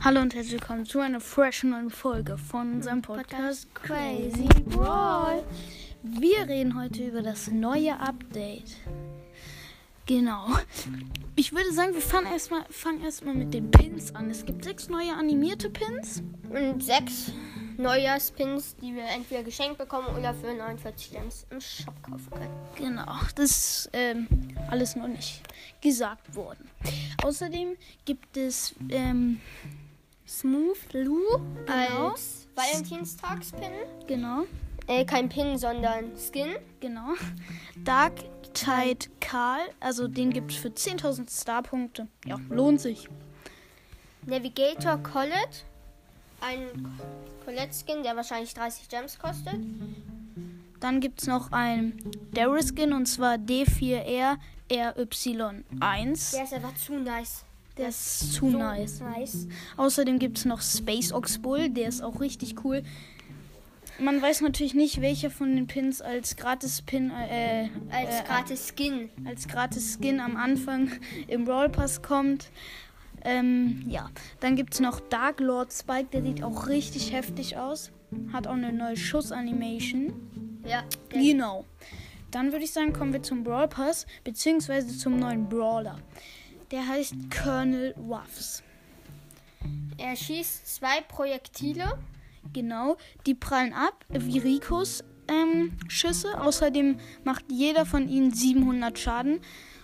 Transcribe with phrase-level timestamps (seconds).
[0.00, 5.44] Hallo und herzlich willkommen zu einer freshen neuen Folge von unserem Podcast, Podcast Crazy Brawl.
[6.02, 8.76] Wir reden heute über das neue Update.
[10.04, 10.48] Genau.
[11.36, 14.28] Ich würde sagen, wir fangen erstmal, fangen erstmal mit den Pins an.
[14.28, 16.22] Es gibt sechs neue animierte Pins.
[16.50, 17.32] Und sechs
[17.78, 22.50] Neujahrspins, die wir entweder geschenkt bekommen oder für 49 Gems im Shop kaufen können.
[22.76, 24.26] Genau, das ist ähm,
[24.70, 25.42] alles noch nicht
[25.80, 26.68] gesagt worden.
[27.22, 29.40] Außerdem gibt es ähm,
[30.26, 31.20] Smooth Lou
[31.66, 32.08] Genau.
[32.10, 33.72] als Valentinstagspin.
[34.06, 34.44] genau,
[34.86, 36.56] Äh, kein Pin, sondern Skin.
[36.80, 37.14] genau.
[37.84, 38.12] Dark
[38.54, 42.06] Tide Karl, also den gibt es für 10.000 Starpunkte.
[42.24, 43.08] Ja, lohnt sich.
[44.26, 45.64] Navigator Colette.
[46.46, 46.98] Ein
[47.44, 49.56] Colette-Skin, der wahrscheinlich 30 Gems kostet.
[50.80, 51.98] Dann gibt es noch einen
[52.32, 54.36] Daryl Skin und zwar D4R
[54.70, 56.32] RY1.
[56.34, 57.44] Der ist einfach zu nice.
[57.76, 59.00] Der ist zu so nice.
[59.00, 59.46] nice.
[59.76, 62.82] Außerdem gibt es noch Space Ox Bull, der ist auch richtig cool.
[63.98, 69.08] Man weiß natürlich nicht, welcher von den Pins als Gratis-Pin, äh, Als äh, gratis Skin.
[69.24, 70.90] als Gratis-Skin am Anfang
[71.28, 72.50] im Brawl Pass kommt.
[73.24, 74.10] Ähm, ja,
[74.40, 77.90] dann gibt es noch Dark Lord Spike, der sieht auch richtig heftig aus.
[78.32, 80.60] Hat auch eine neue Schuss-Animation.
[80.66, 80.84] Ja.
[81.08, 81.64] Genau.
[82.30, 85.98] Dann würde ich sagen, kommen wir zum Brawl Pass, beziehungsweise zum neuen Brawler.
[86.70, 88.62] Der heißt Colonel Ruffs.
[89.98, 91.98] er schießt zwei Projektile.
[92.52, 96.40] Genau, die prallen ab, wie Ricos ähm, Schüsse.
[96.40, 99.40] Außerdem macht jeder von ihnen 700 Schaden.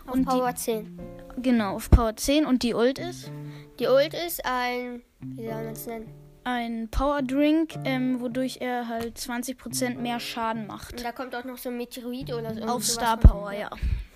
[0.06, 0.98] Auf Und Power 10.
[1.36, 2.46] die, genau, auf Power 10.
[2.46, 3.30] Und die Ult ist
[3.78, 5.02] Die Ult ist ein.
[5.20, 6.08] Wie soll man es nennen?
[6.42, 11.04] ein Power Drink, ähm, wodurch er halt 20% mehr Schaden Und macht.
[11.04, 12.62] da kommt auch noch so ein Meteorit oder so.
[12.62, 13.18] Auf Star.
[13.18, 13.68] Power, ja.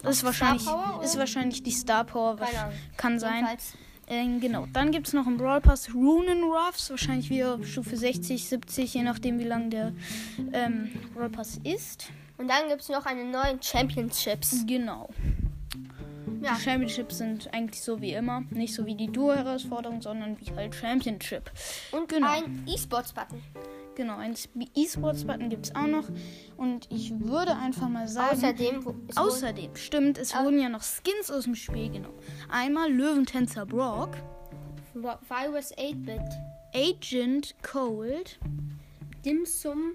[0.03, 1.05] Das ist Star wahrscheinlich, Power, oder?
[1.05, 2.41] ist wahrscheinlich die Star Power.
[2.41, 2.73] Ahnung.
[2.97, 3.35] Kann sein.
[3.35, 3.75] Jedenfalls.
[4.09, 4.67] Ähm, genau.
[4.73, 6.91] Dann gibt es noch einen Brawl Pass Runen Ruffs.
[6.91, 9.93] Wahrscheinlich wieder Stufe 60, 70, je nachdem, wie lang der
[10.53, 12.09] ähm, Brawl Pass ist.
[12.37, 14.65] Und dann gibt es noch eine neuen Championships.
[14.67, 15.09] Genau.
[16.43, 16.55] Ja.
[16.57, 18.43] Die Championships sind eigentlich so wie immer.
[18.51, 21.51] Nicht so wie die Duo-Herausforderung, sondern wie halt Championship.
[21.93, 22.29] Und Genau.
[22.31, 23.41] ein E-Sports-Button.
[23.97, 24.35] Genau, ein
[24.75, 26.05] E-Sports-Button gibt es auch noch.
[26.57, 28.37] Und ich würde einfach mal sagen.
[28.37, 32.19] Außerdem, Außerdem, stimmt, es Au- wurden ja noch Skins aus dem Spiel genommen.
[32.49, 34.17] Einmal Löwentänzer Brock,
[34.95, 36.21] Virus 8-Bit,
[36.75, 38.39] Agent Cold,
[39.25, 39.93] Dim Sum,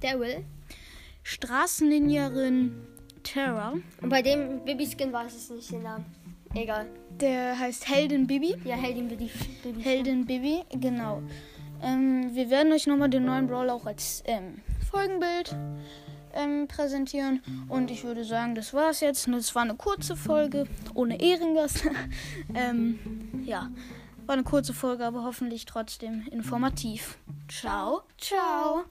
[0.00, 0.44] Daryl.
[1.22, 2.72] Straßenninjarin
[3.22, 3.74] Terra.
[4.00, 6.04] Und bei dem Baby-Skin weiß ich nicht den Namen.
[6.54, 6.86] Egal.
[7.20, 8.54] Der heißt Heldin Bibi.
[8.64, 9.08] Ja, Heldin.
[9.08, 9.30] Baby.
[9.80, 11.22] Heldin Bibi, genau.
[11.82, 14.60] Ähm, wir werden euch nochmal den neuen Brawler auch als ähm,
[14.90, 15.54] Folgenbild
[16.34, 17.42] ähm, präsentieren.
[17.68, 19.28] Und ich würde sagen, das war's jetzt.
[19.28, 21.88] Das war eine kurze Folge, ohne Ehrengast.
[22.54, 22.98] ähm,
[23.44, 23.70] ja,
[24.26, 27.18] war eine kurze Folge, aber hoffentlich trotzdem informativ.
[27.48, 28.84] Ciao, ciao.